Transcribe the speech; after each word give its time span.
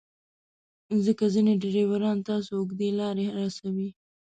ځکه 1.05 1.25
ځینې 1.33 1.53
ډریوران 1.61 2.17
تاسو 2.29 2.51
اوږدې 2.59 2.89
لارې 2.99 3.25
رسوي. 3.37 3.89